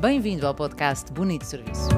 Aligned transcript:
Bem-vindo 0.00 0.46
ao 0.46 0.54
podcast 0.54 1.12
Bonito 1.12 1.44
Serviço. 1.44 1.88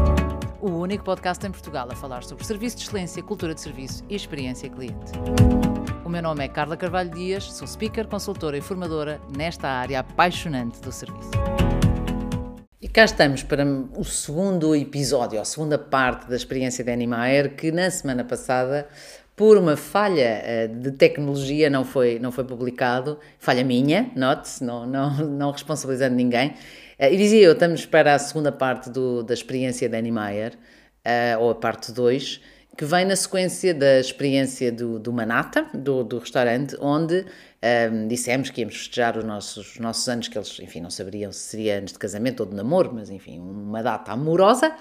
O 0.59 0.71
único 0.71 1.05
podcast 1.05 1.47
em 1.47 1.51
Portugal 1.51 1.87
a 1.91 1.95
falar 1.95 2.25
sobre 2.25 2.43
serviço 2.45 2.79
de 2.79 2.85
excelência, 2.85 3.23
cultura 3.23 3.55
de 3.55 3.61
serviço 3.61 4.03
e 4.09 4.17
experiência 4.17 4.71
cliente. 4.71 5.13
O 6.03 6.09
meu 6.09 6.23
nome 6.23 6.43
é 6.43 6.49
Carla 6.49 6.79
Carvalho 6.79 7.11
Dias, 7.11 7.45
sou 7.53 7.69
speaker, 7.69 8.09
consultora 8.09 8.57
e 8.57 8.63
formadora 8.63 9.21
nesta 9.37 9.69
área 9.69 10.01
apaixonante 10.01 10.81
do 10.81 10.91
serviço. 10.91 11.31
E 12.81 12.89
cá 12.89 13.05
estamos 13.05 13.43
para 13.43 13.67
o 13.95 14.03
segundo 14.03 14.75
episódio, 14.75 15.39
a 15.39 15.45
segunda 15.45 15.77
parte 15.77 16.27
da 16.27 16.37
experiência 16.37 16.83
de 16.83 16.91
Animaer, 16.91 17.55
que 17.55 17.71
na 17.71 17.91
semana 17.91 18.25
passada 18.25 18.89
por 19.41 19.57
uma 19.57 19.75
falha 19.75 20.43
uh, 20.45 20.81
de 20.81 20.93
tecnologia 20.93 21.71
não 21.71 21.83
foi, 21.83 22.19
não 22.19 22.31
foi 22.31 22.45
publicado, 22.45 23.19
falha 23.39 23.65
minha, 23.65 24.11
note-se, 24.15 24.63
não, 24.63 24.87
não, 24.87 25.17
não 25.17 25.51
responsabilizando 25.51 26.15
ninguém. 26.15 26.51
Uh, 26.51 27.07
e 27.11 27.17
dizia 27.17 27.47
eu, 27.47 27.53
estamos 27.53 27.87
para 27.87 28.15
a 28.15 28.19
segunda 28.19 28.53
parte 28.53 28.91
do, 28.91 29.23
da 29.23 29.33
experiência 29.33 29.89
de 29.89 30.03
Niemeyer, 30.03 30.53
uh, 31.07 31.41
ou 31.41 31.53
a 31.53 31.55
parte 31.55 31.91
2, 31.91 32.39
que 32.77 32.85
vem 32.85 33.07
na 33.07 33.17
sequência 33.17 33.73
da 33.73 33.99
experiência 33.99 34.71
do, 34.71 34.99
do 34.99 35.11
Manata, 35.11 35.67
do, 35.73 36.05
do 36.05 36.19
restaurante, 36.19 36.77
onde 36.79 37.25
um, 37.93 38.09
dissemos 38.09 38.51
que 38.51 38.61
íamos 38.61 38.77
festejar 38.77 39.17
os 39.17 39.25
nossos, 39.25 39.73
os 39.73 39.79
nossos 39.79 40.07
anos, 40.07 40.29
que 40.29 40.37
eles, 40.37 40.61
enfim, 40.61 40.81
não 40.81 40.91
saberiam 40.91 41.33
se 41.33 41.41
seria 41.41 41.79
anos 41.79 41.93
de 41.93 41.99
casamento 41.99 42.41
ou 42.41 42.47
de 42.47 42.55
namoro, 42.55 42.93
mas 42.95 43.11
enfim, 43.11 43.39
uma 43.39 43.83
data 43.83 44.13
amorosa 44.13 44.75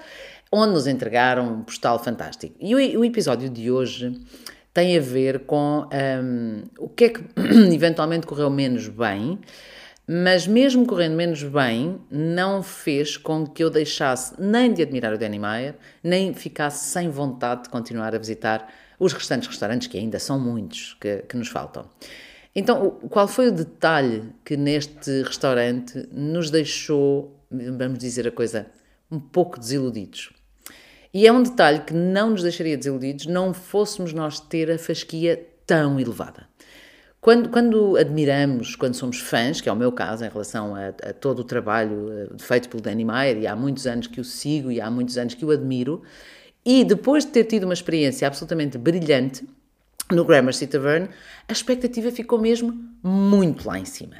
onde 0.52 0.72
nos 0.72 0.86
entregaram 0.86 1.52
um 1.52 1.62
postal 1.62 1.98
fantástico. 2.02 2.54
E 2.60 2.74
o, 2.74 3.00
o 3.00 3.04
episódio 3.04 3.48
de 3.48 3.70
hoje 3.70 4.20
tem 4.72 4.96
a 4.96 5.00
ver 5.00 5.40
com 5.40 5.86
um, 5.92 6.62
o 6.78 6.88
que 6.88 7.04
é 7.04 7.08
que 7.10 7.24
eventualmente 7.74 8.26
correu 8.26 8.50
menos 8.50 8.88
bem, 8.88 9.38
mas 10.06 10.46
mesmo 10.46 10.84
correndo 10.86 11.14
menos 11.14 11.42
bem, 11.42 12.00
não 12.10 12.62
fez 12.62 13.16
com 13.16 13.46
que 13.46 13.62
eu 13.62 13.70
deixasse 13.70 14.34
nem 14.40 14.72
de 14.72 14.82
admirar 14.82 15.12
o 15.12 15.18
Danny 15.18 15.38
Meyer, 15.38 15.76
nem 16.02 16.34
ficasse 16.34 16.86
sem 16.86 17.08
vontade 17.08 17.64
de 17.64 17.68
continuar 17.68 18.14
a 18.14 18.18
visitar 18.18 18.68
os 18.98 19.12
restantes 19.12 19.48
restaurantes, 19.48 19.86
que 19.86 19.96
ainda 19.96 20.18
são 20.18 20.38
muitos 20.38 20.96
que, 21.00 21.18
que 21.28 21.36
nos 21.36 21.48
faltam. 21.48 21.88
Então, 22.54 22.98
qual 23.08 23.28
foi 23.28 23.48
o 23.48 23.52
detalhe 23.52 24.24
que 24.44 24.56
neste 24.56 25.22
restaurante 25.22 26.08
nos 26.12 26.50
deixou, 26.50 27.40
vamos 27.48 27.98
dizer 27.98 28.26
a 28.26 28.32
coisa, 28.32 28.66
um 29.10 29.20
pouco 29.20 29.60
desiludidos? 29.60 30.39
E 31.12 31.26
é 31.26 31.32
um 31.32 31.42
detalhe 31.42 31.80
que 31.80 31.92
não 31.92 32.30
nos 32.30 32.42
deixaria 32.42 32.76
desiludidos 32.76 33.26
não 33.26 33.52
fôssemos 33.52 34.12
nós 34.12 34.38
ter 34.38 34.70
a 34.70 34.78
fasquia 34.78 35.44
tão 35.66 35.98
elevada. 35.98 36.48
Quando, 37.20 37.50
quando 37.50 37.96
admiramos, 37.98 38.74
quando 38.74 38.94
somos 38.94 39.20
fãs, 39.20 39.60
que 39.60 39.68
é 39.68 39.72
o 39.72 39.76
meu 39.76 39.92
caso 39.92 40.24
em 40.24 40.28
relação 40.28 40.74
a, 40.74 40.88
a 40.88 41.12
todo 41.12 41.40
o 41.40 41.44
trabalho 41.44 42.10
eh, 42.10 42.28
feito 42.38 42.68
pelo 42.70 42.82
Danny 42.82 43.04
Meyer, 43.04 43.36
e 43.38 43.46
há 43.46 43.54
muitos 43.54 43.86
anos 43.86 44.06
que 44.06 44.20
o 44.20 44.24
sigo 44.24 44.70
e 44.70 44.80
há 44.80 44.90
muitos 44.90 45.18
anos 45.18 45.34
que 45.34 45.44
o 45.44 45.50
admiro, 45.50 46.02
e 46.64 46.82
depois 46.82 47.26
de 47.26 47.32
ter 47.32 47.44
tido 47.44 47.64
uma 47.64 47.74
experiência 47.74 48.26
absolutamente 48.26 48.78
brilhante 48.78 49.46
no 50.10 50.24
Gramercy 50.24 50.66
Tavern, 50.66 51.10
a 51.46 51.52
expectativa 51.52 52.10
ficou 52.10 52.38
mesmo 52.40 52.72
muito 53.02 53.68
lá 53.68 53.78
em 53.78 53.84
cima. 53.84 54.16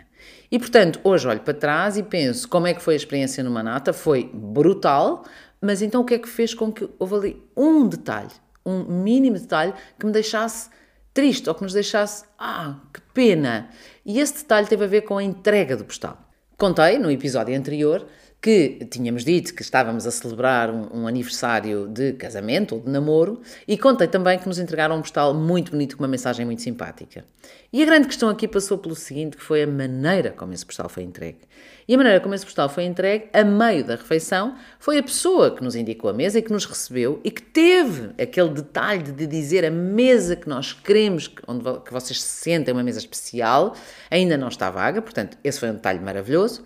E 0.52 0.58
portanto, 0.58 1.00
hoje 1.02 1.26
olho 1.26 1.40
para 1.40 1.54
trás 1.54 1.96
e 1.96 2.02
penso 2.02 2.48
como 2.48 2.66
é 2.66 2.74
que 2.74 2.82
foi 2.82 2.94
a 2.94 2.96
experiência 2.96 3.42
no 3.42 3.50
Manata, 3.50 3.94
foi 3.94 4.30
brutal, 4.32 5.24
mas 5.60 5.82
então 5.82 6.00
o 6.00 6.04
que 6.04 6.14
é 6.14 6.18
que 6.18 6.28
fez 6.28 6.54
com 6.54 6.72
que 6.72 6.88
houve 6.98 7.14
ali 7.14 7.42
um 7.56 7.86
detalhe, 7.86 8.30
um 8.64 8.84
mínimo 8.84 9.38
detalhe 9.38 9.74
que 9.98 10.06
me 10.06 10.12
deixasse 10.12 10.70
triste 11.12 11.48
ou 11.48 11.54
que 11.54 11.62
nos 11.62 11.72
deixasse, 11.72 12.24
ah, 12.38 12.76
que 12.92 13.00
pena. 13.12 13.68
E 14.04 14.20
esse 14.20 14.34
detalhe 14.34 14.66
teve 14.66 14.84
a 14.84 14.88
ver 14.88 15.02
com 15.02 15.18
a 15.18 15.22
entrega 15.22 15.76
do 15.76 15.84
postal. 15.84 16.18
Contei 16.56 16.98
no 16.98 17.10
episódio 17.10 17.56
anterior 17.56 18.06
que 18.42 18.86
tínhamos 18.90 19.22
dito 19.22 19.54
que 19.54 19.60
estávamos 19.60 20.06
a 20.06 20.10
celebrar 20.10 20.70
um, 20.70 21.02
um, 21.02 21.06
aniversário 21.06 21.86
de 21.86 22.14
casamento 22.14 22.74
ou 22.74 22.80
de 22.80 22.88
namoro 22.88 23.42
e 23.68 23.76
contei 23.76 24.08
também 24.08 24.38
que 24.38 24.48
nos 24.48 24.58
entregaram 24.58 24.96
um 24.96 25.02
postal 25.02 25.34
muito 25.34 25.72
bonito 25.72 25.96
com 25.96 26.02
uma 26.02 26.08
mensagem 26.08 26.46
muito 26.46 26.62
simpática. 26.62 27.22
E 27.70 27.82
a 27.82 27.86
grande 27.86 28.06
questão 28.06 28.30
aqui 28.30 28.48
passou 28.48 28.78
pelo 28.78 28.94
seguinte, 28.94 29.36
que 29.36 29.42
foi 29.42 29.62
a 29.62 29.66
maneira 29.66 30.30
como 30.30 30.54
esse 30.54 30.64
postal 30.64 30.88
foi 30.88 31.02
entregue. 31.02 31.40
E 31.86 31.94
a 31.94 31.96
maneira 31.98 32.20
como 32.20 32.34
esse 32.34 32.44
postal 32.44 32.68
foi 32.68 32.84
entregue, 32.84 33.28
a 33.32 33.44
meio 33.44 33.84
da 33.84 33.96
refeição, 33.96 34.56
foi 34.78 34.96
a 34.98 35.02
pessoa 35.02 35.54
que 35.54 35.62
nos 35.62 35.76
indicou 35.76 36.08
a 36.08 36.12
mesa 36.12 36.38
e 36.38 36.42
que 36.42 36.52
nos 36.52 36.64
recebeu 36.64 37.20
e 37.22 37.30
que 37.30 37.42
teve 37.42 38.10
aquele 38.20 38.50
detalhe 38.50 39.02
de 39.02 39.26
dizer 39.26 39.66
a 39.66 39.70
mesa 39.70 40.34
que 40.34 40.48
nós 40.48 40.72
queremos, 40.72 41.30
onde 41.46 41.64
que 41.80 41.92
vocês 41.92 42.22
se 42.22 42.42
sentem, 42.42 42.72
uma 42.72 42.82
mesa 42.82 43.00
especial, 43.00 43.74
ainda 44.10 44.36
não 44.38 44.48
está 44.48 44.70
vaga, 44.70 45.02
portanto, 45.02 45.36
esse 45.44 45.60
foi 45.60 45.68
um 45.68 45.74
detalhe 45.74 46.00
maravilhoso. 46.00 46.64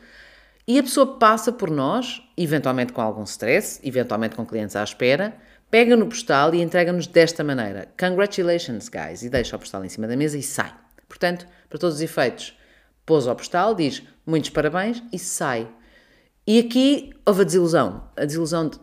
E 0.67 0.79
a 0.79 0.83
pessoa 0.83 1.19
passa 1.19 1.53
por 1.53 1.71
nós, 1.71 2.23
eventualmente 2.37 2.93
com 2.93 3.03
algum 3.03 3.25
stress, 3.25 3.79
eventualmente 3.83 4.35
com 4.35 4.47
clientes 4.47 4.75
à 4.75 4.83
espera, 4.83 5.37
pega 5.71 5.95
no 5.95 6.07
postal 6.07 6.55
e 6.55 6.63
entrega-nos 6.63 7.07
desta 7.07 7.45
maneira: 7.45 7.89
Congratulations, 7.99 8.89
guys! 8.89 9.23
E 9.23 9.29
deixa 9.29 9.57
o 9.57 9.59
postal 9.59 9.85
em 9.85 9.89
cima 9.89 10.07
da 10.07 10.17
mesa 10.17 10.39
e 10.39 10.43
sai. 10.43 10.73
Portanto, 11.07 11.47
para 11.69 11.79
todos 11.79 11.97
os 11.97 12.03
efeitos, 12.03 12.57
pôs 13.05 13.27
ao 13.27 13.37
postal, 13.37 13.75
diz 13.75 14.03
muitos 14.27 14.51
parabéns 14.51 15.03
e 15.13 15.19
sai. 15.19 15.69
E 16.47 16.59
aqui 16.59 17.13
houve 17.27 17.43
a 17.43 17.45
desilusão. 17.45 18.09
A 18.17 18.25
desilusão 18.25 18.69
de 18.69 18.79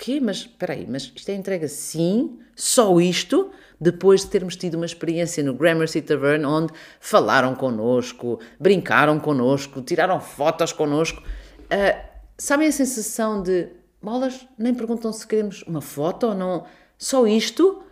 quê? 0.00 0.20
Mas 0.20 0.38
espera 0.38 0.72
aí, 0.72 0.86
mas 0.88 1.12
isto 1.14 1.28
é 1.28 1.34
entrega 1.34 1.68
sim, 1.68 2.38
só 2.54 2.98
isto? 3.00 3.50
depois 3.80 4.20
de 4.20 4.26
termos 4.28 4.56
tido 4.56 4.74
uma 4.74 4.84
experiência 4.84 5.42
no 5.42 5.54
Gramercy 5.54 6.02
Tavern 6.02 6.44
onde 6.44 6.72
falaram 7.00 7.54
connosco, 7.54 8.38
brincaram 8.58 9.18
connosco, 9.18 9.80
tiraram 9.80 10.20
fotos 10.20 10.72
connosco. 10.72 11.22
Uh, 11.22 11.98
sabem 12.36 12.68
a 12.68 12.72
sensação 12.72 13.42
de 13.42 13.68
bolas, 14.02 14.46
nem 14.58 14.74
perguntam 14.74 15.12
se 15.12 15.26
queremos 15.26 15.62
uma 15.62 15.80
foto 15.80 16.28
ou 16.28 16.34
não, 16.34 16.66
só 16.98 17.26
isto? 17.26 17.82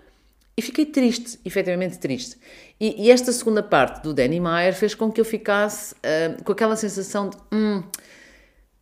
E 0.56 0.60
fiquei 0.60 0.84
triste, 0.84 1.38
efetivamente 1.44 1.98
triste. 1.98 2.36
E, 2.78 3.06
e 3.06 3.10
esta 3.10 3.32
segunda 3.32 3.62
parte 3.62 4.02
do 4.02 4.12
Danny 4.12 4.40
Meyer 4.40 4.74
fez 4.74 4.94
com 4.94 5.10
que 5.10 5.20
eu 5.20 5.24
ficasse 5.24 5.94
uh, 5.94 6.42
com 6.44 6.52
aquela 6.52 6.76
sensação 6.76 7.30
de 7.30 7.36
hum, 7.50 7.82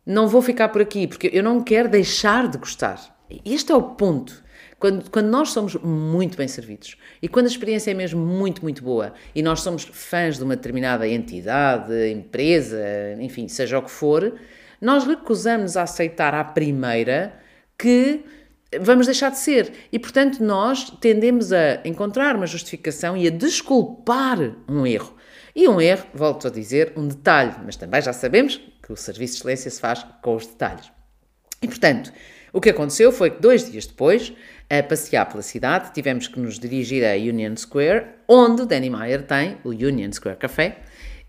não 0.05 0.27
vou 0.27 0.41
ficar 0.41 0.69
por 0.69 0.81
aqui, 0.81 1.07
porque 1.07 1.29
eu 1.31 1.43
não 1.43 1.63
quero 1.63 1.87
deixar 1.87 2.49
de 2.49 2.57
gostar. 2.57 3.16
Este 3.45 3.71
é 3.71 3.75
o 3.75 3.81
ponto. 3.81 4.43
Quando, 4.79 5.09
quando 5.09 5.27
nós 5.27 5.51
somos 5.51 5.75
muito 5.75 6.37
bem 6.37 6.47
servidos 6.47 6.97
e 7.19 7.27
quando 7.27 7.45
a 7.45 7.49
experiência 7.49 7.89
é 7.89 7.93
mesmo 7.95 8.23
muito, 8.23 8.61
muito 8.61 8.83
boa 8.83 9.13
e 9.33 9.41
nós 9.41 9.61
somos 9.61 9.83
fãs 9.83 10.37
de 10.37 10.43
uma 10.43 10.55
determinada 10.55 11.07
entidade, 11.07 12.11
empresa, 12.11 12.79
enfim, 13.19 13.47
seja 13.47 13.79
o 13.79 13.81
que 13.81 13.89
for, 13.89 14.35
nós 14.79 15.05
recusamos 15.05 15.75
a 15.75 15.83
aceitar 15.83 16.35
à 16.35 16.43
primeira 16.43 17.39
que 17.77 18.23
vamos 18.79 19.05
deixar 19.05 19.31
de 19.31 19.39
ser. 19.39 19.71
E, 19.91 19.97
portanto, 19.97 20.43
nós 20.43 20.89
tendemos 21.01 21.51
a 21.51 21.81
encontrar 21.85 22.35
uma 22.35 22.47
justificação 22.47 23.15
e 23.15 23.27
a 23.27 23.31
desculpar 23.31 24.37
um 24.67 24.85
erro. 24.85 25.15
E 25.55 25.67
um 25.67 25.81
erro, 25.81 26.05
volto 26.13 26.47
a 26.47 26.51
dizer, 26.51 26.93
um 26.95 27.07
detalhe, 27.07 27.55
mas 27.65 27.75
também 27.75 28.01
já 28.01 28.13
sabemos 28.13 28.61
que 28.83 28.91
o 28.91 28.95
serviço 28.95 29.33
de 29.33 29.39
excelência 29.39 29.71
se 29.71 29.81
faz 29.81 30.05
com 30.21 30.35
os 30.35 30.45
detalhes. 30.45 30.91
E, 31.61 31.67
portanto, 31.67 32.11
o 32.53 32.61
que 32.61 32.69
aconteceu 32.69 33.11
foi 33.11 33.31
que 33.31 33.41
dois 33.41 33.69
dias 33.69 33.85
depois, 33.85 34.33
a 34.69 34.83
passear 34.83 35.27
pela 35.27 35.41
cidade, 35.41 35.93
tivemos 35.93 36.27
que 36.27 36.39
nos 36.39 36.59
dirigir 36.59 37.03
a 37.05 37.13
Union 37.13 37.55
Square, 37.55 38.05
onde 38.27 38.65
Danny 38.65 38.89
Meyer 38.89 39.23
tem 39.23 39.57
o 39.63 39.69
Union 39.69 40.11
Square 40.11 40.37
Café. 40.37 40.79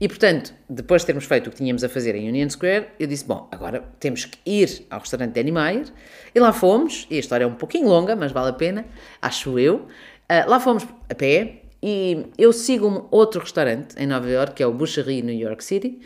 E, 0.01 0.07
portanto, 0.07 0.55
depois 0.71 1.03
de 1.03 1.07
termos 1.07 1.25
feito 1.25 1.49
o 1.49 1.51
que 1.51 1.57
tínhamos 1.57 1.83
a 1.83 1.89
fazer 1.89 2.15
em 2.15 2.29
Union 2.29 2.49
Square, 2.49 2.87
eu 3.01 3.07
disse, 3.07 3.25
bom, 3.25 3.49
agora 3.51 3.83
temos 3.99 4.25
que 4.25 4.39
ir 4.47 4.87
ao 4.89 5.01
restaurante 5.01 5.33
Danny 5.33 5.51
Meyer. 5.51 5.87
E 6.33 6.39
lá 6.39 6.53
fomos, 6.53 7.07
e 7.11 7.17
a 7.17 7.21
história 7.21 7.45
é 7.45 7.47
um 7.47 7.55
pouquinho 7.55 7.89
longa, 7.89 8.15
mas 8.15 8.31
vale 8.31 8.51
a 8.51 8.53
pena, 8.53 8.87
acho 9.21 9.59
eu. 9.59 9.87
Uh, 10.31 10.49
lá 10.49 10.61
fomos 10.61 10.87
a 11.09 11.15
pé, 11.15 11.63
e 11.83 12.27
eu 12.37 12.53
sigo 12.53 12.89
um 12.89 13.09
outro 13.11 13.41
restaurante 13.41 13.95
em 13.97 14.07
Nova 14.07 14.29
York, 14.29 14.55
que 14.55 14.63
é 14.63 14.67
o 14.67 14.73
Boucherie 14.73 15.23
New 15.23 15.35
York 15.35 15.65
City, 15.65 16.01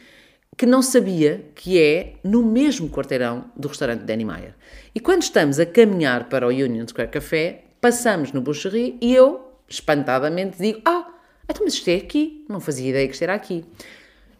que 0.57 0.67
não 0.67 0.83
sabia 0.83 1.45
que 1.55 1.81
é 1.81 2.15
no 2.23 2.43
mesmo 2.43 2.89
quarteirão 2.89 3.47
do 3.57 3.69
restaurante 3.69 4.03
Danny 4.03 4.25
Meyer. 4.25 4.55
E 4.95 5.01
quando 5.01 5.23
estamos 5.23 5.59
a 5.59 5.67
caminhar 5.67 6.29
para 6.29 6.47
o 6.47 6.51
Union 6.51 6.87
Square 6.87 7.11
Café, 7.11 7.65
passamos 7.81 8.33
no 8.33 8.41
Boucherie 8.41 8.99
e 9.01 9.15
eu, 9.15 9.53
espantadamente, 9.69 10.59
digo: 10.59 10.81
Ah, 10.85 11.09
então, 11.49 11.65
mas 11.65 11.75
isto 11.75 11.89
é 11.89 11.97
aqui. 11.97 12.45
Não 12.49 12.61
fazia 12.61 12.91
ideia 12.91 13.07
que 13.07 13.15
isto 13.15 13.23
era 13.23 13.35
aqui. 13.35 13.65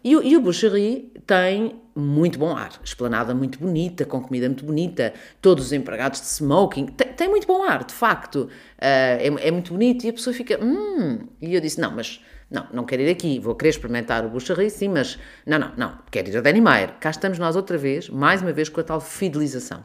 E, 0.03 0.11
e 0.11 0.35
o 0.35 0.41
Boucherie 0.41 1.11
tem 1.25 1.79
muito 1.95 2.37
bom 2.37 2.55
ar, 2.55 2.71
esplanada 2.83 3.33
muito 3.33 3.59
bonita, 3.59 4.05
com 4.05 4.21
comida 4.21 4.47
muito 4.47 4.65
bonita, 4.65 5.13
todos 5.41 5.67
os 5.67 5.73
empregados 5.73 6.19
de 6.19 6.27
smoking, 6.27 6.87
tem, 6.87 7.07
tem 7.13 7.29
muito 7.29 7.45
bom 7.47 7.63
ar, 7.63 7.83
de 7.83 7.93
facto, 7.93 8.39
uh, 8.39 8.49
é, 8.79 9.27
é, 9.27 9.51
muito 9.51 9.71
bonito, 9.71 10.03
e 10.03 10.09
a 10.09 10.13
pessoa 10.13 10.33
fica, 10.33 10.59
hum, 10.61 11.19
e 11.41 11.53
eu 11.53 11.61
disse, 11.61 11.79
não, 11.79 11.91
mas 11.91 12.19
não, 12.53 12.67
não 12.71 12.85
quero 12.85 13.01
ir 13.01 13.09
aqui, 13.09 13.39
vou 13.39 13.55
querer 13.55 13.71
experimentar 13.71 14.23
o 14.23 14.29
Boucherie, 14.29 14.69
sim, 14.69 14.87
mas 14.87 15.17
não, 15.43 15.57
não, 15.57 15.73
não, 15.75 15.97
quero 16.11 16.29
ir 16.29 16.37
a 16.37 16.41
Danny 16.41 16.61
Meyer. 16.61 16.93
Cá 16.99 17.09
estamos 17.09 17.39
nós 17.39 17.55
outra 17.55 17.79
vez, 17.79 18.07
mais 18.09 18.43
uma 18.43 18.53
vez 18.53 18.69
com 18.69 18.79
a 18.79 18.83
tal 18.83 19.01
fidelização. 19.01 19.83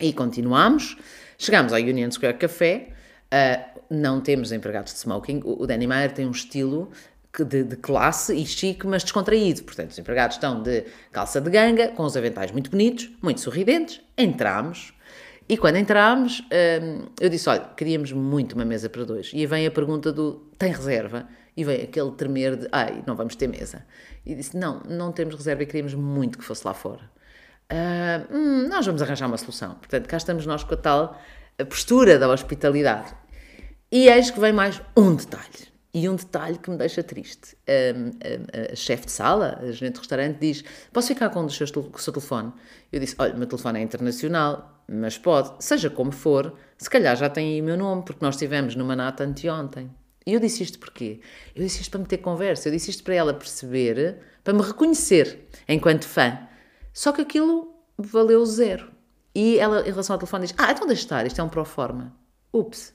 E 0.00 0.12
continuamos, 0.12 0.96
chegamos 1.36 1.72
ao 1.72 1.80
Union 1.80 2.08
Square 2.12 2.38
Café, 2.38 2.90
uh, 3.34 3.80
não 3.90 4.20
temos 4.20 4.52
empregados 4.52 4.92
de 4.92 5.00
smoking, 5.00 5.42
o, 5.44 5.66
Danny 5.66 5.88
Meyer 5.88 6.12
tem 6.12 6.24
um 6.24 6.30
estilo 6.30 6.88
de, 7.36 7.64
de, 7.64 7.76
classe 7.76 8.32
e 8.32 8.46
chique, 8.46 8.86
mas 8.86 9.02
descontraído. 9.02 9.64
Portanto, 9.64 9.90
os 9.90 9.98
empregados 9.98 10.36
estão 10.36 10.62
de 10.62 10.84
calça 11.10 11.40
de 11.40 11.50
ganga, 11.50 11.88
com 11.88 12.04
os 12.04 12.16
aventais 12.16 12.52
muito 12.52 12.70
bonitos, 12.70 13.10
muito 13.20 13.40
sorridentes. 13.40 14.00
Entramos. 14.16 14.94
E 15.48 15.56
quando 15.56 15.76
entramos, 15.76 16.42
hum, 16.42 17.06
eu 17.20 17.28
disse: 17.28 17.48
Olha, 17.48 17.70
queríamos 17.76 18.12
muito 18.12 18.52
uma 18.52 18.64
mesa 18.64 18.88
para 18.88 19.04
dois. 19.04 19.30
E 19.32 19.46
vem 19.46 19.66
a 19.66 19.70
pergunta 19.70 20.12
do: 20.12 20.46
Tem 20.58 20.70
reserva? 20.70 21.26
E 21.58 21.64
vem 21.64 21.82
aquele 21.82 22.12
tremer 22.12 22.54
de: 22.54 22.68
Ai, 22.70 23.02
não 23.04 23.16
vamos 23.16 23.34
ter 23.34 23.48
mesa. 23.48 23.84
E 24.24 24.32
disse: 24.32 24.56
Não, 24.56 24.80
não 24.88 25.10
temos 25.10 25.34
reserva 25.34 25.64
e 25.64 25.66
queríamos 25.66 25.92
muito 25.92 26.38
que 26.38 26.44
fosse 26.44 26.64
lá 26.64 26.72
fora. 26.72 27.10
Uh, 27.68 28.32
hum, 28.32 28.68
nós 28.68 28.86
vamos 28.86 29.02
arranjar 29.02 29.26
uma 29.26 29.36
solução. 29.36 29.74
Portanto, 29.74 30.06
cá 30.06 30.16
estamos 30.16 30.46
nós 30.46 30.62
com 30.62 30.74
a 30.74 30.76
tal 30.76 31.20
postura 31.68 32.16
da 32.16 32.28
hospitalidade. 32.28 33.12
E 33.90 34.08
eis 34.08 34.30
que 34.30 34.38
vem 34.38 34.52
mais 34.52 34.80
um 34.96 35.16
detalhe. 35.16 35.66
E 35.92 36.08
um 36.08 36.14
detalhe 36.14 36.58
que 36.58 36.70
me 36.70 36.76
deixa 36.76 37.02
triste. 37.02 37.56
A, 37.66 38.70
a, 38.70 38.72
a 38.72 38.76
chefe 38.76 39.06
de 39.06 39.12
sala, 39.12 39.58
a 39.60 39.72
gerente 39.72 39.94
de 39.94 39.98
restaurante, 39.98 40.38
diz: 40.38 40.62
Posso 40.92 41.08
ficar 41.08 41.28
com, 41.30 41.40
um 41.40 41.48
com 41.48 41.96
o 41.96 42.00
seu 42.00 42.12
telefone? 42.12 42.52
Eu 42.92 43.00
disse: 43.00 43.16
Olha, 43.18 43.34
o 43.34 43.36
meu 43.36 43.48
telefone 43.48 43.80
é 43.80 43.82
internacional, 43.82 44.84
mas 44.86 45.18
pode, 45.18 45.56
seja 45.58 45.90
como 45.90 46.12
for, 46.12 46.54
se 46.76 46.88
calhar 46.88 47.16
já 47.16 47.28
tem 47.28 47.54
aí 47.54 47.60
o 47.60 47.64
meu 47.64 47.76
nome, 47.76 48.04
porque 48.04 48.24
nós 48.24 48.36
estivemos 48.36 48.76
numa 48.76 48.94
nata 48.94 49.24
anteontem. 49.24 49.90
E 50.28 50.34
eu 50.34 50.40
disse 50.40 50.62
isto 50.62 50.78
porquê? 50.78 51.20
Eu 51.56 51.62
disse 51.62 51.80
isto 51.80 51.90
para 51.90 52.00
meter 52.00 52.18
conversa, 52.18 52.68
eu 52.68 52.72
disse 52.72 52.90
isto 52.90 53.02
para 53.02 53.14
ela 53.14 53.32
perceber, 53.32 54.18
para 54.44 54.52
me 54.52 54.60
reconhecer 54.60 55.38
enquanto 55.66 56.04
fã. 56.04 56.38
Só 56.92 57.12
que 57.12 57.22
aquilo 57.22 57.74
valeu 57.96 58.44
zero. 58.44 58.90
E 59.34 59.58
ela, 59.58 59.80
em 59.88 59.90
relação 59.90 60.12
ao 60.12 60.18
telefone, 60.18 60.44
diz: 60.44 60.54
Ah, 60.58 60.70
então 60.70 60.86
deixa 60.86 61.00
estar, 61.00 61.26
isto 61.26 61.40
é 61.40 61.42
um 61.42 61.48
pró-forma. 61.48 62.14
Ups. 62.52 62.92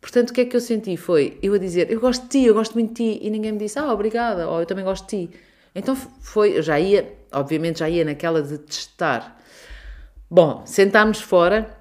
Portanto, 0.00 0.30
o 0.30 0.32
que 0.32 0.40
é 0.40 0.44
que 0.46 0.56
eu 0.56 0.60
senti 0.60 0.96
foi 0.96 1.38
eu 1.40 1.54
a 1.54 1.58
dizer: 1.58 1.92
Eu 1.92 2.00
gosto 2.00 2.24
de 2.24 2.28
ti, 2.28 2.44
eu 2.44 2.54
gosto 2.54 2.74
muito 2.74 2.88
de 2.88 3.18
ti, 3.18 3.24
e 3.24 3.30
ninguém 3.30 3.52
me 3.52 3.58
disse: 3.58 3.78
Ah, 3.78 3.92
obrigada, 3.92 4.48
ou 4.48 4.58
eu 4.58 4.66
também 4.66 4.84
gosto 4.84 5.04
de 5.08 5.28
ti. 5.28 5.38
Então 5.76 5.94
foi, 5.94 6.58
eu 6.58 6.62
já 6.62 6.80
ia, 6.80 7.16
obviamente 7.30 7.78
já 7.78 7.88
ia 7.88 8.04
naquela 8.04 8.42
de 8.42 8.58
testar. 8.58 9.40
Bom, 10.28 10.66
sentámos 10.66 11.20
fora. 11.20 11.77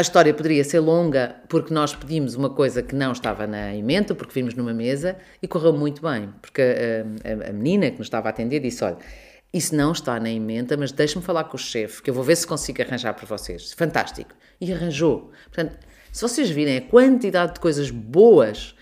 A 0.00 0.02
história 0.02 0.32
poderia 0.32 0.64
ser 0.64 0.80
longa 0.80 1.36
porque 1.46 1.74
nós 1.74 1.94
pedimos 1.94 2.34
uma 2.34 2.48
coisa 2.48 2.82
que 2.82 2.94
não 2.94 3.12
estava 3.12 3.46
na 3.46 3.76
emenda, 3.76 4.14
porque 4.14 4.32
vimos 4.32 4.54
numa 4.54 4.72
mesa 4.72 5.14
e 5.42 5.46
correu 5.46 5.74
muito 5.74 6.00
bem, 6.00 6.32
porque 6.40 6.62
a, 6.62 7.28
a, 7.28 7.50
a 7.50 7.52
menina 7.52 7.90
que 7.90 7.98
nos 7.98 8.06
estava 8.06 8.26
a 8.26 8.30
atender 8.30 8.60
disse: 8.60 8.82
Olha, 8.82 8.96
isso 9.52 9.76
não 9.76 9.92
está 9.92 10.18
na 10.18 10.30
emenda, 10.30 10.74
mas 10.74 10.90
deixe-me 10.90 11.22
falar 11.22 11.44
com 11.44 11.56
o 11.56 11.60
chefe, 11.60 12.00
que 12.00 12.08
eu 12.08 12.14
vou 12.14 12.24
ver 12.24 12.34
se 12.36 12.46
consigo 12.46 12.80
arranjar 12.80 13.12
para 13.12 13.26
vocês. 13.26 13.74
Fantástico. 13.74 14.30
E 14.58 14.72
arranjou. 14.72 15.32
Portanto, 15.52 15.76
se 16.10 16.22
vocês 16.22 16.48
virem 16.48 16.78
a 16.78 16.80
quantidade 16.80 17.52
de 17.52 17.60
coisas 17.60 17.90
boas, 17.90 18.74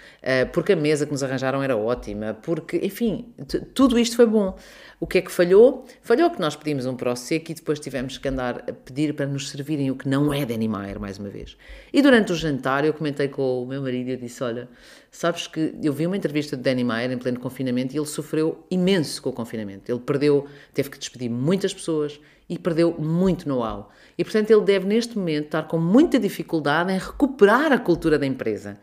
porque 0.52 0.72
a 0.72 0.76
mesa 0.76 1.06
que 1.06 1.12
nos 1.12 1.22
arranjaram 1.22 1.62
era 1.62 1.76
ótima, 1.76 2.34
porque, 2.42 2.78
enfim, 2.82 3.32
tudo 3.75 3.98
isto 3.98 4.16
foi 4.16 4.26
bom. 4.26 4.56
O 5.00 5.06
que 5.06 5.19
é 5.19 5.22
que 5.22 5.30
falhou? 5.30 5.86
Falhou 6.02 6.28
que 6.30 6.40
nós 6.40 6.56
pedimos 6.56 6.84
um 6.84 6.96
pró 6.96 7.14
seco 7.14 7.52
e 7.52 7.54
depois 7.54 7.78
tivemos 7.78 8.19
que 8.19 8.28
andar 8.28 8.64
a 8.69 8.72
pedir 8.72 9.14
para 9.14 9.26
nos 9.26 9.48
servirem 9.48 9.90
o 9.90 9.96
que 9.96 10.08
não 10.08 10.34
é 10.34 10.44
Danny 10.44 10.69
Meyer, 10.69 10.98
mais 10.98 11.19
uma 11.19 11.28
vez. 11.28 11.56
E 11.92 12.02
durante 12.02 12.32
o 12.32 12.34
jantar 12.34 12.84
eu 12.84 12.92
comentei 12.92 13.28
com 13.28 13.62
o 13.62 13.66
meu 13.66 13.80
marido 13.80 14.08
e 14.08 14.12
eu 14.12 14.16
disse, 14.16 14.42
olha, 14.42 14.69
sabes 15.10 15.46
que 15.46 15.75
eu 15.82 15.92
vi 15.92 16.06
uma 16.06 16.16
entrevista 16.16 16.56
de 16.56 16.62
Danny 16.62 16.82
Meyer 16.84 17.12
em 17.12 17.19
pleno 17.19 17.38
confinamento 17.38 17.94
e 17.94 17.98
ele 17.98 18.06
sofreu 18.06 18.66
imenso 18.70 19.22
com 19.22 19.30
o 19.30 19.32
confinamento. 19.32 19.90
Ele 19.90 20.00
perdeu, 20.00 20.46
teve 20.75 20.90
que 20.90 20.98
despedir 20.98 21.30
muitas 21.30 21.72
pessoas 21.72 22.20
e 22.48 22.58
perdeu 22.58 22.96
muito 22.98 23.48
know-how. 23.48 23.90
E, 24.16 24.25
portanto, 24.25 24.50
ele 24.50 24.62
deve, 24.62 24.86
neste 24.86 25.16
momento, 25.16 25.46
estar 25.46 25.62
com 25.64 25.78
muita 25.78 26.19
dificuldade 26.19 26.92
em 26.92 26.98
recuperar 26.98 27.72
a 27.72 27.78
cultura 27.78 28.19
da 28.19 28.26
empresa. 28.26 28.78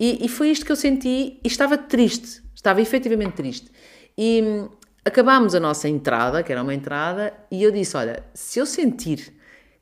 E, 0.00 0.24
e 0.24 0.28
foi 0.28 0.48
isto 0.48 0.64
que 0.64 0.72
eu 0.72 0.76
senti 0.76 1.38
e 1.44 1.46
estava 1.46 1.76
triste, 1.76 2.42
estava 2.54 2.80
efetivamente 2.80 3.34
triste. 3.34 3.70
E 4.16 4.42
hum, 4.42 4.68
acabámos 5.04 5.54
a 5.54 5.60
nossa 5.60 5.90
entrada, 5.90 6.42
que 6.42 6.50
era 6.50 6.62
uma 6.62 6.72
entrada, 6.72 7.34
e 7.50 7.62
eu 7.62 7.70
disse: 7.70 7.94
Olha, 7.98 8.24
se 8.32 8.58
eu 8.58 8.64
sentir 8.64 9.30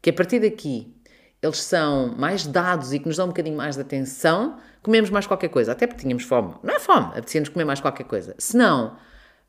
que 0.03 0.11
a 0.11 0.13
partir 0.13 0.41
daqui 0.41 0.93
eles 1.41 1.63
são 1.63 2.15
mais 2.19 2.45
dados 2.47 2.93
e 2.93 2.99
que 2.99 3.07
nos 3.07 3.17
dão 3.17 3.27
um 3.27 3.29
bocadinho 3.29 3.57
mais 3.57 3.77
de 3.77 3.83
atenção, 3.83 4.59
comemos 4.83 5.09
mais 5.09 5.25
qualquer 5.25 5.49
coisa. 5.49 5.71
Até 5.71 5.87
porque 5.87 6.03
tínhamos 6.03 6.25
fome. 6.25 6.55
Não 6.65 6.75
é 6.75 6.81
fome, 6.81 7.07
apetecia-nos 7.13 7.49
comer 7.49 7.65
mais 7.65 7.81
qualquer 7.81 8.05
coisa. 8.05 8.35
Se 8.39 8.57
não, 8.57 8.97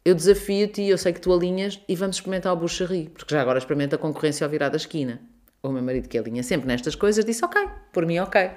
eu 0.06 0.14
desafio-te 0.14 0.84
e 0.84 0.90
eu 0.90 1.00
sei 1.00 1.14
que 1.14 1.20
tu 1.20 1.34
alinhas 1.34 1.82
e 1.88 1.96
vamos 1.96 2.18
experimentar 2.18 2.54
o 2.54 2.56
boucherie, 2.56 3.10
porque 3.10 3.34
já 3.34 3.42
agora 3.42 3.58
experimenta 3.58 3.96
a 3.96 4.00
concorrência 4.00 4.46
ao 4.46 4.52
virar 4.52 4.70
da 4.70 4.78
esquina. 4.78 5.20
O 5.62 5.70
meu 5.70 5.84
marido, 5.84 6.08
que 6.08 6.18
alinha 6.18 6.42
sempre 6.42 6.68
nestas 6.68 6.96
coisas, 6.96 7.26
disse: 7.26 7.44
Ok, 7.44 7.62
por 7.92 8.06
mim, 8.06 8.20
ok. 8.20 8.50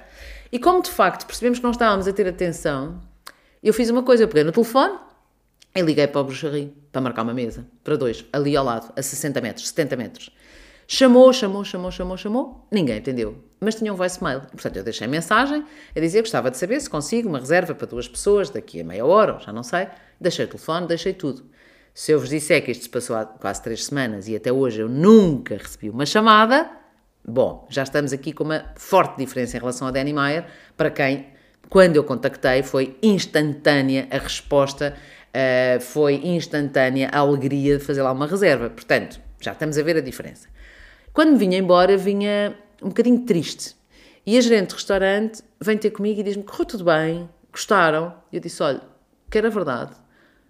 E 0.51 0.59
como 0.59 0.81
de 0.81 0.89
facto 0.89 1.25
percebemos 1.25 1.59
que 1.59 1.63
não 1.63 1.71
estávamos 1.71 2.07
a 2.07 2.13
ter 2.13 2.27
atenção, 2.27 3.01
eu 3.61 3.73
fiz 3.73 3.89
uma 3.89 4.03
coisa: 4.03 4.23
eu 4.23 4.27
peguei 4.27 4.43
no 4.43 4.51
telefone 4.51 4.97
e 5.75 5.81
liguei 5.81 6.07
para 6.07 6.21
o 6.21 6.23
boucherie 6.23 6.73
para 6.91 7.01
marcar 7.01 7.23
uma 7.23 7.33
mesa 7.33 7.65
para 7.83 7.95
dois, 7.95 8.23
ali 8.31 8.55
ao 8.55 8.63
lado, 8.63 8.93
a 8.95 9.01
60 9.01 9.41
metros, 9.41 9.67
70 9.69 9.95
metros. 9.95 10.29
Chamou, 10.87 11.31
chamou, 11.33 11.63
chamou, 11.63 11.91
chamou, 11.91 12.17
chamou, 12.17 12.67
ninguém 12.71 12.97
atendeu, 12.97 13.41
mas 13.59 13.75
tinha 13.75 13.91
um 13.91 13.95
voicemail. 13.95 14.41
Portanto, 14.41 14.77
eu 14.77 14.83
deixei 14.83 15.07
mensagem 15.07 15.65
a 15.95 15.99
dizer 15.99 16.17
que 16.17 16.23
gostava 16.23 16.51
de 16.51 16.57
saber 16.57 16.79
se 16.79 16.89
consigo 16.89 17.29
uma 17.29 17.39
reserva 17.39 17.73
para 17.73 17.87
duas 17.87 18.07
pessoas 18.07 18.49
daqui 18.49 18.81
a 18.81 18.83
meia 18.83 19.05
hora, 19.05 19.39
já 19.39 19.51
não 19.51 19.63
sei. 19.63 19.87
Deixei 20.19 20.45
o 20.45 20.47
telefone, 20.47 20.87
deixei 20.87 21.13
tudo. 21.13 21.45
Se 21.93 22.11
eu 22.11 22.19
vos 22.19 22.29
disser 22.29 22.63
que 22.63 22.71
isto 22.71 22.83
se 22.83 22.89
passou 22.89 23.15
há 23.15 23.25
quase 23.25 23.61
três 23.61 23.85
semanas 23.85 24.27
e 24.27 24.35
até 24.35 24.51
hoje 24.51 24.81
eu 24.81 24.89
nunca 24.89 25.55
recebi 25.55 25.89
uma 25.89 26.05
chamada, 26.05 26.69
bom, 27.25 27.67
já 27.69 27.83
estamos 27.83 28.13
aqui 28.13 28.33
com 28.33 28.43
uma 28.43 28.65
forte 28.75 29.17
diferença 29.17 29.57
em 29.57 29.59
relação 29.59 29.87
a 29.87 29.91
Danny 29.91 30.13
Meyer, 30.13 30.45
para 30.75 30.89
quem, 30.89 31.27
quando 31.69 31.95
eu 31.95 32.03
contactei, 32.03 32.63
foi 32.63 32.97
instantânea 33.01 34.07
a 34.11 34.17
resposta, 34.17 34.95
uh, 35.29 35.81
foi 35.81 36.15
instantânea 36.15 37.09
a 37.11 37.19
alegria 37.19 37.77
de 37.77 37.83
fazer 37.83 38.01
lá 38.01 38.11
uma 38.11 38.27
reserva. 38.27 38.69
Portanto, 38.69 39.19
já 39.39 39.51
estamos 39.51 39.77
a 39.77 39.83
ver 39.83 39.97
a 39.97 40.01
diferença. 40.01 40.47
Quando 41.11 41.37
vinha 41.37 41.57
embora, 41.57 41.95
vinha 41.97 42.57
um 42.81 42.89
bocadinho 42.89 43.19
triste. 43.21 43.75
E 44.25 44.37
a 44.37 44.41
gerente 44.41 44.69
do 44.69 44.75
restaurante 44.75 45.43
vem 45.59 45.77
ter 45.77 45.91
comigo 45.91 46.19
e 46.19 46.23
diz-me: 46.23 46.43
correu 46.43 46.65
tudo 46.65 46.85
bem, 46.85 47.29
gostaram? 47.51 48.15
E 48.31 48.37
eu 48.37 48.41
disse: 48.41 48.63
olha, 48.63 48.81
que 49.29 49.37
era 49.37 49.49
verdade, 49.49 49.95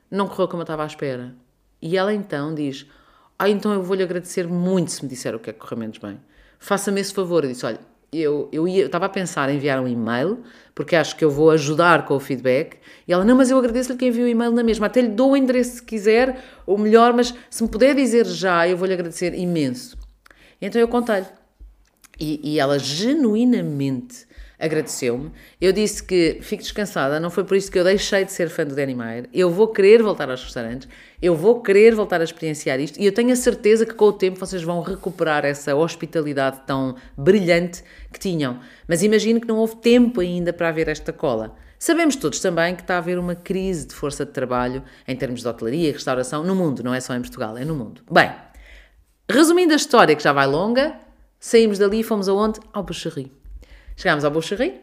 não 0.10 0.28
correu 0.28 0.48
como 0.48 0.62
eu 0.62 0.64
estava 0.64 0.84
à 0.84 0.86
espera. 0.86 1.34
E 1.82 1.98
ela 1.98 2.14
então 2.14 2.54
diz: 2.54 2.86
Ah, 3.38 3.50
então 3.50 3.74
eu 3.74 3.82
vou-lhe 3.84 4.04
agradecer 4.04 4.48
muito 4.48 4.92
se 4.92 5.04
me 5.04 5.10
disser 5.10 5.36
o 5.36 5.40
que 5.40 5.50
é 5.50 5.54
que 5.54 5.60
correu 5.60 5.78
menos 5.78 5.98
bem. 5.98 6.20
Faça-me 6.64 7.02
esse 7.02 7.14
favor. 7.14 7.44
Eu 7.44 7.50
disse: 7.50 7.66
Olha, 7.66 7.80
eu, 8.14 8.48
eu, 8.50 8.66
ia, 8.66 8.84
eu 8.84 8.86
estava 8.86 9.08
a 9.08 9.10
pensar 9.10 9.50
em 9.50 9.58
enviar 9.58 9.82
um 9.82 9.88
e-mail, 9.88 10.44
porque 10.74 10.96
acho 10.96 11.14
que 11.18 11.26
eu 11.26 11.30
vou 11.30 11.52
ajudar 11.52 12.06
com 12.06 12.16
o 12.16 12.20
feedback. 12.22 12.78
E 13.06 13.12
ela: 13.12 13.26
Não, 13.26 13.36
mas 13.36 13.52
eu 13.52 13.58
agradeço-lhe 13.58 13.98
que 13.98 14.06
enviou 14.06 14.26
o 14.26 14.30
e-mail 14.30 14.52
na 14.52 14.64
mesma. 14.64 14.88
Até 14.88 15.02
lhe 15.02 15.10
dou 15.10 15.32
o 15.32 15.38
endereço 15.38 15.76
se 15.76 15.84
quiser, 15.84 16.42
ou 16.66 16.78
melhor, 16.78 17.12
mas 17.12 17.36
se 17.50 17.62
me 17.62 17.68
puder 17.68 17.94
dizer 17.94 18.26
já, 18.26 18.66
eu 18.66 18.78
vou-lhe 18.78 18.94
agradecer 18.94 19.36
imenso. 19.36 19.98
Então 20.62 20.80
eu 20.80 20.88
contei-lhe. 20.88 21.26
E, 22.20 22.40
e, 22.44 22.60
ela 22.60 22.78
genuinamente 22.78 24.28
agradeceu-me. 24.60 25.32
Eu 25.60 25.74
disse 25.74 26.02
que 26.02 26.38
fico 26.42 26.62
descansada, 26.62 27.20
não 27.20 27.30
foi 27.30 27.44
por 27.44 27.58
isso 27.58 27.72
que 27.72 27.78
eu 27.78 27.84
deixei 27.84 28.24
de 28.24 28.32
ser 28.32 28.50
fã 28.50 28.66
do 28.66 28.76
Danny 28.76 28.96
Meyer. 28.96 29.28
Eu 29.34 29.50
vou 29.50 29.68
querer 29.68 30.02
voltar 30.02 30.30
aos 30.30 30.44
restaurantes, 30.44 30.88
eu 31.22 31.36
vou 31.36 31.62
querer 31.62 31.94
voltar 31.94 32.22
a 32.22 32.24
experienciar 32.24 32.80
isto 32.80 33.00
e 33.00 33.06
eu 33.06 33.12
tenho 33.12 33.32
a 33.32 33.36
certeza 33.36 33.86
que 33.86 33.94
com 33.94 34.06
o 34.06 34.14
tempo 34.14 34.40
vocês 34.40 34.64
vão 34.64 34.82
recuperar 34.82 35.44
essa 35.44 35.76
hospitalidade 35.76 36.62
tão 36.66 36.96
brilhante 37.18 37.84
que 38.12 38.20
tinham. 38.20 38.60
Mas 38.88 39.04
imagino 39.04 39.42
que 39.42 39.48
não 39.48 39.58
houve 39.58 39.76
tempo 39.78 40.22
ainda 40.22 40.54
para 40.54 40.70
haver 40.70 40.88
esta 40.88 41.12
cola. 41.12 41.56
Sabemos 41.80 42.16
todos 42.16 42.40
também 42.40 42.76
que 42.76 42.82
está 42.84 42.96
a 42.96 43.00
haver 43.00 43.20
uma 43.20 43.36
crise 43.36 43.88
de 43.88 43.94
força 43.94 44.26
de 44.26 44.32
trabalho 44.32 44.84
em 45.06 45.16
termos 45.16 45.42
de 45.42 45.48
hotelaria 45.48 45.90
e 45.90 45.92
restauração 45.92 46.42
no 46.44 46.56
mundo, 46.56 46.82
não 46.82 46.94
é 46.94 47.02
só 47.02 47.14
em 47.14 47.20
Portugal, 47.20 47.58
é 47.58 47.66
no 47.66 47.76
mundo. 47.76 48.02
Bem, 48.10 48.32
Resumindo 49.30 49.72
a 49.72 49.78
história, 49.78 50.16
que 50.16 50.22
já 50.22 50.34
vai 50.34 50.46
longa, 50.46 50.96
saímos 51.44 51.78
dali 51.78 52.00
e 52.00 52.04
fomos 52.04 52.30
aonde? 52.30 52.62
Ao 52.72 52.82
Boucherie. 52.82 53.30
Chegámos 53.98 54.24
ao 54.24 54.32
Boucherie, 54.32 54.80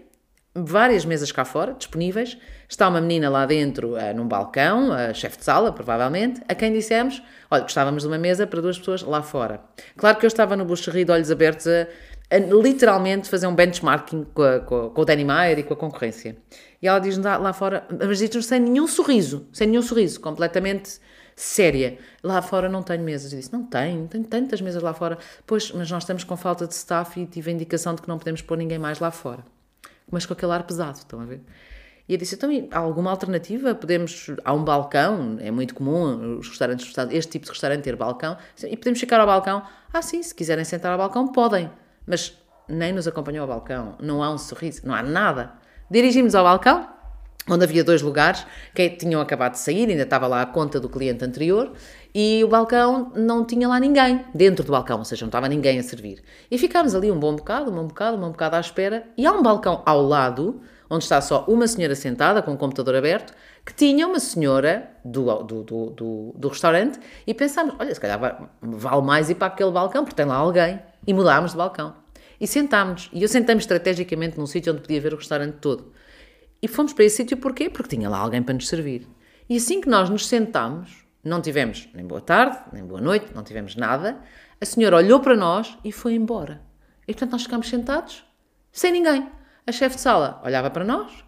várias 0.54 1.06
mesas 1.06 1.32
cá 1.32 1.42
fora, 1.42 1.72
disponíveis. 1.72 2.36
Está 2.68 2.86
uma 2.86 3.00
menina 3.00 3.30
lá 3.30 3.46
dentro, 3.46 3.94
uh, 3.94 4.14
num 4.14 4.28
balcão, 4.28 4.90
uh, 4.90 5.14
chefe 5.14 5.38
de 5.38 5.44
sala, 5.44 5.72
provavelmente, 5.72 6.42
a 6.46 6.54
quem 6.54 6.70
dissemos, 6.70 7.22
olha, 7.50 7.62
gostávamos 7.62 8.02
de 8.02 8.08
uma 8.08 8.18
mesa 8.18 8.46
para 8.46 8.60
duas 8.60 8.78
pessoas 8.78 9.00
lá 9.00 9.22
fora. 9.22 9.62
Claro 9.96 10.18
que 10.18 10.26
eu 10.26 10.28
estava 10.28 10.54
no 10.54 10.66
Boucherie 10.66 11.06
de 11.06 11.10
olhos 11.10 11.30
abertos 11.30 11.66
a, 11.66 11.86
a 12.30 12.38
literalmente 12.38 13.30
fazer 13.30 13.46
um 13.46 13.54
benchmarking 13.54 14.26
com, 14.34 14.42
a, 14.42 14.60
com, 14.60 14.86
a, 14.86 14.90
com 14.90 15.00
o 15.00 15.04
Danny 15.06 15.24
Meyer 15.24 15.60
e 15.60 15.62
com 15.62 15.72
a 15.72 15.76
concorrência. 15.78 16.36
E 16.82 16.86
ela 16.86 16.98
diz-nos 16.98 17.24
lá, 17.24 17.38
lá 17.38 17.54
fora, 17.54 17.86
mas 18.06 18.18
diz-nos 18.18 18.44
sem 18.44 18.60
nenhum 18.60 18.86
sorriso, 18.86 19.48
sem 19.50 19.66
nenhum 19.66 19.82
sorriso, 19.82 20.20
completamente 20.20 21.00
séria. 21.40 21.98
Lá 22.22 22.42
fora 22.42 22.68
não 22.68 22.82
tenho 22.82 23.02
mesas. 23.02 23.32
Eu 23.32 23.38
disse, 23.38 23.52
não 23.52 23.64
tenho, 23.64 24.06
tenho 24.06 24.24
tantas 24.24 24.60
mesas 24.60 24.82
lá 24.82 24.92
fora. 24.92 25.18
Pois, 25.46 25.72
mas 25.72 25.90
nós 25.90 26.02
estamos 26.02 26.22
com 26.22 26.36
falta 26.36 26.66
de 26.66 26.74
staff 26.74 27.18
e 27.18 27.26
tive 27.26 27.50
a 27.50 27.54
indicação 27.54 27.94
de 27.94 28.02
que 28.02 28.08
não 28.08 28.18
podemos 28.18 28.42
pôr 28.42 28.58
ninguém 28.58 28.78
mais 28.78 28.98
lá 29.00 29.10
fora. 29.10 29.42
Mas 30.10 30.26
com 30.26 30.34
aquele 30.34 30.52
ar 30.52 30.64
pesado, 30.64 30.98
estão 30.98 31.20
a 31.20 31.24
ver? 31.24 31.40
E 32.08 32.14
eu 32.14 32.18
disse, 32.18 32.34
então, 32.34 32.50
há 32.72 32.78
alguma 32.78 33.10
alternativa? 33.10 33.74
Podemos, 33.74 34.26
há 34.44 34.52
um 34.52 34.64
balcão, 34.64 35.36
é 35.40 35.50
muito 35.50 35.74
comum 35.74 36.38
os 36.38 36.48
restaurantes, 36.48 36.92
este 37.10 37.30
tipo 37.30 37.46
de 37.46 37.52
restaurante 37.52 37.82
ter 37.82 37.96
balcão, 37.96 38.36
e 38.64 38.76
podemos 38.76 38.98
ficar 38.98 39.20
ao 39.20 39.26
balcão. 39.26 39.62
Ah, 39.92 40.02
sim, 40.02 40.22
se 40.22 40.34
quiserem 40.34 40.64
sentar 40.64 40.92
ao 40.92 40.98
balcão, 40.98 41.28
podem. 41.28 41.70
Mas 42.04 42.36
nem 42.68 42.92
nos 42.92 43.06
acompanhou 43.06 43.42
ao 43.42 43.48
balcão, 43.48 43.94
não 44.00 44.22
há 44.22 44.30
um 44.30 44.38
sorriso, 44.38 44.82
não 44.84 44.94
há 44.94 45.02
nada. 45.02 45.52
Dirigimos 45.88 46.34
ao 46.34 46.44
balcão, 46.44 46.88
onde 47.48 47.64
havia 47.64 47.82
dois 47.82 48.02
lugares 48.02 48.46
que 48.74 48.90
tinham 48.90 49.20
acabado 49.20 49.52
de 49.52 49.58
sair, 49.58 49.88
ainda 49.88 50.02
estava 50.02 50.26
lá 50.26 50.42
a 50.42 50.46
conta 50.46 50.78
do 50.78 50.88
cliente 50.88 51.24
anterior, 51.24 51.72
e 52.14 52.42
o 52.44 52.48
balcão 52.48 53.12
não 53.14 53.44
tinha 53.44 53.68
lá 53.68 53.78
ninguém 53.78 54.24
dentro 54.34 54.64
do 54.64 54.72
balcão, 54.72 54.98
ou 54.98 55.04
seja, 55.04 55.24
não 55.24 55.28
estava 55.28 55.48
ninguém 55.48 55.78
a 55.78 55.82
servir. 55.82 56.22
E 56.50 56.58
ficámos 56.58 56.94
ali 56.94 57.10
um 57.10 57.18
bom 57.18 57.34
bocado, 57.34 57.70
um 57.70 57.74
bom 57.74 57.86
bocado, 57.86 58.16
um 58.16 58.20
bom 58.20 58.30
bocado 58.30 58.56
à 58.56 58.60
espera, 58.60 59.04
e 59.16 59.26
há 59.26 59.32
um 59.32 59.42
balcão 59.42 59.82
ao 59.86 60.02
lado, 60.02 60.60
onde 60.88 61.04
está 61.04 61.20
só 61.20 61.44
uma 61.46 61.66
senhora 61.66 61.94
sentada 61.94 62.42
com 62.42 62.52
o 62.52 62.56
computador 62.56 62.96
aberto, 62.96 63.32
que 63.64 63.74
tinha 63.74 64.06
uma 64.06 64.18
senhora 64.18 64.90
do, 65.04 65.42
do, 65.42 65.62
do, 65.62 65.90
do, 65.90 66.34
do 66.36 66.48
restaurante, 66.48 66.98
e 67.26 67.32
pensámos, 67.32 67.74
olha, 67.78 67.94
se 67.94 68.00
calhar 68.00 68.50
vale 68.60 69.02
mais 69.02 69.30
ir 69.30 69.36
para 69.36 69.48
aquele 69.48 69.70
balcão, 69.70 70.04
porque 70.04 70.16
tem 70.16 70.26
lá 70.26 70.36
alguém, 70.36 70.80
e 71.06 71.14
mudámos 71.14 71.52
de 71.52 71.56
balcão. 71.56 71.94
E 72.40 72.46
sentámos, 72.46 73.10
e 73.12 73.22
eu 73.22 73.28
sentei-me 73.28 73.60
estrategicamente 73.60 74.38
num 74.38 74.46
sítio 74.46 74.72
onde 74.72 74.82
podia 74.82 75.00
ver 75.00 75.12
o 75.12 75.16
restaurante 75.16 75.56
todo. 75.60 75.92
E 76.62 76.68
fomos 76.68 76.92
para 76.92 77.04
esse 77.04 77.16
sítio 77.16 77.36
porquê? 77.36 77.70
Porque 77.70 77.96
tinha 77.96 78.08
lá 78.08 78.18
alguém 78.18 78.42
para 78.42 78.54
nos 78.54 78.68
servir. 78.68 79.06
E 79.48 79.56
assim 79.56 79.80
que 79.80 79.88
nós 79.88 80.10
nos 80.10 80.26
sentámos, 80.26 81.04
não 81.24 81.40
tivemos 81.40 81.88
nem 81.94 82.06
boa 82.06 82.20
tarde, 82.20 82.58
nem 82.72 82.84
boa 82.84 83.00
noite, 83.00 83.34
não 83.34 83.42
tivemos 83.42 83.76
nada, 83.76 84.20
a 84.60 84.64
senhora 84.64 84.96
olhou 84.96 85.20
para 85.20 85.36
nós 85.36 85.76
e 85.84 85.90
foi 85.90 86.14
embora. 86.14 86.62
E 87.08 87.12
portanto 87.12 87.32
nós 87.32 87.42
ficámos 87.42 87.68
sentados, 87.68 88.24
sem 88.70 88.92
ninguém. 88.92 89.28
A 89.66 89.72
chefe 89.72 89.96
de 89.96 90.02
sala 90.02 90.40
olhava 90.44 90.70
para 90.70 90.84
nós, 90.84 91.24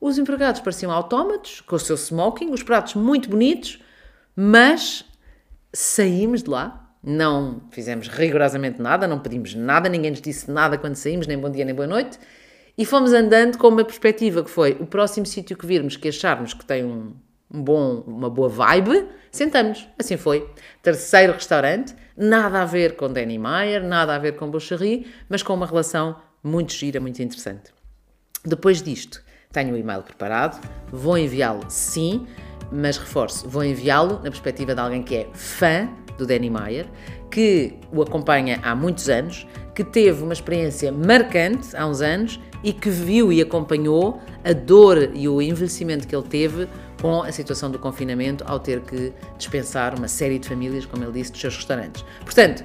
os 0.00 0.18
empregados 0.18 0.60
pareciam 0.60 0.90
autómatos, 0.90 1.60
com 1.60 1.76
o 1.76 1.78
seu 1.78 1.96
smoking, 1.96 2.50
os 2.50 2.62
pratos 2.62 2.94
muito 2.94 3.28
bonitos, 3.28 3.80
mas 4.34 5.04
saímos 5.72 6.42
de 6.42 6.50
lá, 6.50 6.92
não 7.02 7.62
fizemos 7.70 8.08
rigorosamente 8.08 8.80
nada, 8.80 9.06
não 9.06 9.18
pedimos 9.18 9.54
nada, 9.54 9.88
ninguém 9.88 10.10
nos 10.10 10.20
disse 10.20 10.50
nada 10.50 10.78
quando 10.78 10.96
saímos, 10.96 11.26
nem 11.26 11.38
bom 11.38 11.50
dia 11.50 11.64
nem 11.64 11.74
boa 11.74 11.86
noite, 11.86 12.18
e 12.76 12.84
fomos 12.84 13.12
andando 13.12 13.58
com 13.58 13.68
uma 13.68 13.84
perspectiva 13.84 14.42
que 14.42 14.50
foi 14.50 14.76
o 14.80 14.86
próximo 14.86 15.26
sítio 15.26 15.56
que 15.56 15.66
virmos 15.66 15.96
que 15.96 16.08
acharmos 16.08 16.54
que 16.54 16.64
tem 16.64 16.84
um, 16.84 17.14
um 17.52 17.62
bom, 17.62 18.02
uma 18.06 18.30
boa 18.30 18.48
vibe, 18.48 19.06
sentamos. 19.30 19.86
Assim 19.98 20.16
foi. 20.16 20.48
Terceiro 20.82 21.34
restaurante, 21.34 21.94
nada 22.16 22.62
a 22.62 22.64
ver 22.64 22.96
com 22.96 23.12
Danny 23.12 23.38
Meyer, 23.38 23.84
nada 23.84 24.14
a 24.14 24.18
ver 24.18 24.36
com 24.36 24.50
Boucherie, 24.50 25.06
mas 25.28 25.42
com 25.42 25.54
uma 25.54 25.66
relação 25.66 26.16
muito 26.42 26.72
gira, 26.72 26.98
muito 26.98 27.22
interessante. 27.22 27.72
Depois 28.44 28.82
disto, 28.82 29.22
tenho 29.52 29.74
o 29.74 29.78
e-mail 29.78 30.02
preparado, 30.02 30.60
vou 30.90 31.16
enviá-lo 31.16 31.64
sim, 31.68 32.26
mas 32.72 32.96
reforço, 32.96 33.48
vou 33.48 33.62
enviá-lo 33.62 34.14
na 34.14 34.30
perspectiva 34.30 34.74
de 34.74 34.80
alguém 34.80 35.02
que 35.02 35.14
é 35.14 35.28
fã 35.34 35.88
do 36.18 36.26
Danny 36.26 36.50
Meyer, 36.50 36.86
que 37.30 37.74
o 37.92 38.02
acompanha 38.02 38.60
há 38.62 38.74
muitos 38.74 39.08
anos, 39.08 39.46
que 39.74 39.82
teve 39.82 40.22
uma 40.22 40.32
experiência 40.32 40.92
marcante 40.92 41.74
há 41.76 41.86
uns 41.86 42.00
anos 42.00 42.40
e 42.62 42.72
que 42.72 42.90
viu 42.90 43.32
e 43.32 43.40
acompanhou 43.40 44.20
a 44.44 44.52
dor 44.52 45.10
e 45.14 45.28
o 45.28 45.40
envelhecimento 45.40 46.06
que 46.06 46.14
ele 46.14 46.26
teve 46.28 46.68
com 47.00 47.22
a 47.22 47.32
situação 47.32 47.70
do 47.70 47.78
confinamento 47.78 48.44
ao 48.46 48.60
ter 48.60 48.80
que 48.80 49.12
dispensar 49.36 49.98
uma 49.98 50.06
série 50.06 50.38
de 50.38 50.48
famílias, 50.48 50.86
como 50.86 51.02
ele 51.02 51.12
disse, 51.12 51.32
dos 51.32 51.40
seus 51.40 51.56
restaurantes. 51.56 52.04
Portanto, 52.24 52.64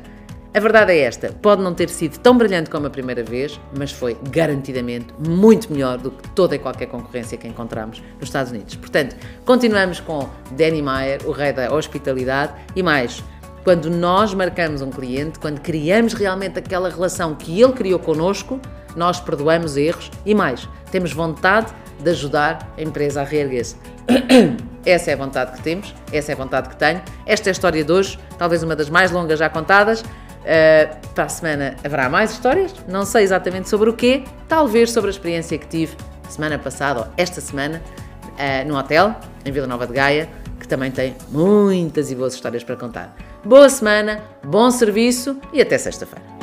a 0.54 0.60
verdade 0.60 0.92
é 0.92 1.00
esta: 1.00 1.32
pode 1.32 1.62
não 1.62 1.74
ter 1.74 1.90
sido 1.90 2.18
tão 2.20 2.38
brilhante 2.38 2.70
como 2.70 2.88
a 2.88 2.90
primeira 2.90 3.24
vez, 3.24 3.60
mas 3.78 3.92
foi 3.92 4.18
garantidamente 4.32 5.08
muito 5.20 5.72
melhor 5.72 5.98
do 5.98 6.12
que 6.12 6.30
toda 6.30 6.56
e 6.56 6.60
qualquer 6.60 6.88
concorrência 6.88 7.38
que 7.38 7.48
encontramos 7.48 8.02
nos 8.20 8.30
Estados 8.30 8.52
Unidos. 8.52 8.76
Portanto, 8.76 9.16
continuamos 9.46 10.00
com 10.00 10.28
Danny 10.52 10.82
Meyer, 10.82 11.22
o 11.26 11.32
rei 11.32 11.54
da 11.54 11.74
hospitalidade, 11.74 12.54
e 12.76 12.82
mais. 12.82 13.24
Quando 13.68 13.90
nós 13.90 14.34
marcamos 14.34 14.82
um 14.82 14.90
cliente, 14.90 15.40
quando 15.40 15.60
criamos 15.60 16.14
realmente 16.14 16.58
aquela 16.58 16.90
relação 16.90 17.36
que 17.36 17.62
ele 17.62 17.74
criou 17.74 18.00
connosco, 18.00 18.62
nós 18.96 19.20
perdoamos 19.20 19.76
erros 19.76 20.10
e 20.26 20.34
mais, 20.34 20.70
temos 20.90 21.12
vontade 21.12 21.74
de 22.00 22.10
ajudar 22.12 22.74
a 22.78 22.82
empresa 22.82 23.20
a 23.20 23.24
reerguer-se. 23.26 23.76
Essa 24.86 25.12
é 25.12 25.16
a 25.16 25.18
vontade 25.18 25.52
que 25.52 25.62
temos, 25.62 25.94
essa 26.14 26.32
é 26.32 26.34
a 26.34 26.38
vontade 26.38 26.70
que 26.70 26.78
tenho. 26.78 27.02
Esta 27.26 27.50
é 27.50 27.52
a 27.52 27.52
história 27.52 27.84
de 27.84 27.92
hoje, 27.92 28.18
talvez 28.38 28.64
uma 28.64 28.74
das 28.74 28.90
mais 28.90 29.12
longas 29.12 29.38
já 29.38 29.50
contadas. 29.50 30.00
Uh, 30.00 31.12
para 31.14 31.26
a 31.26 31.30
semana 31.30 31.76
haverá 31.84 32.08
mais 32.08 32.32
histórias, 32.32 32.74
não 32.88 33.04
sei 33.04 33.24
exatamente 33.24 33.68
sobre 33.68 33.90
o 33.90 33.94
quê, 33.94 34.24
talvez 34.48 34.92
sobre 34.92 35.10
a 35.10 35.12
experiência 35.12 35.58
que 35.58 35.68
tive 35.68 35.94
semana 36.30 36.58
passada 36.58 37.02
ou 37.02 37.08
esta 37.18 37.42
semana 37.42 37.82
uh, 38.24 38.66
no 38.66 38.78
hotel 38.78 39.14
em 39.44 39.52
Vila 39.52 39.68
Nova 39.68 39.86
de 39.86 39.92
Gaia, 39.92 40.30
que 40.58 40.66
também 40.70 40.90
tem 40.90 41.18
muitas 41.30 42.10
e 42.10 42.16
boas 42.16 42.34
histórias 42.34 42.64
para 42.64 42.78
contar. 42.78 43.27
Boa 43.48 43.70
semana, 43.70 44.22
bom 44.44 44.70
serviço 44.70 45.40
e 45.54 45.62
até 45.62 45.78
sexta-feira. 45.78 46.37